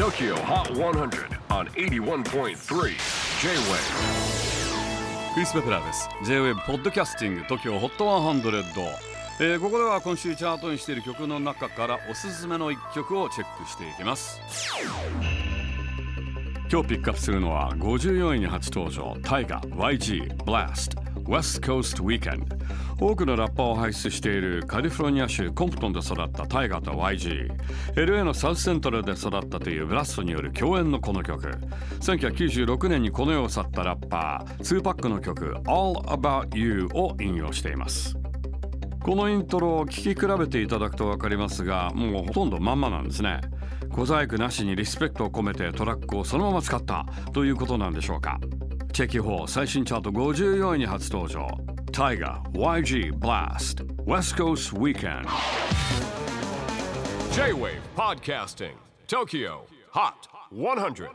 [0.00, 2.54] TOKYO HOT 100 on 81.3 J-WAVE
[5.34, 6.08] クリス・ベプラーです。
[6.24, 8.40] J-WAVE ポッドキャスティング TOKYO HOT 100、
[9.40, 14.40] えーここでは今週チャートにしている曲の中からおすすめの一曲をチェックしていきます。
[16.72, 20.98] 今日ピックアップするのは54位に初登場タイガ YG Blast
[21.28, 22.46] West Coast Weekend
[23.00, 31.48] 多くのラッパーを輩出しているカリフォルニア州コンプトンで育ったタイガーと YGLA のサウスセントラルで育ったというブラストによる共演のこの曲。
[32.00, 38.18] 1996年にこの世を去ったラッパー2パックの曲 All About You を引用しています。
[39.02, 43.40] このイントロを聴き比べていただくと分かりますがもうほとんどまんまなんですね。
[43.92, 48.38] 小細工なしにリスペクトを込めてトラックをそのまま使ったということなんでしょうか。
[48.92, 51.48] チェキ4最新チャート54位に初登場。
[52.00, 55.28] Tiger YG Blast West Coast Weekend.
[57.32, 58.74] J-WAVE PODCASTING
[59.06, 61.10] TOKYO HOT 100